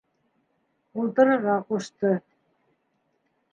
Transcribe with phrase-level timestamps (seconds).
[1.03, 2.17] Ултырырға ҡушты.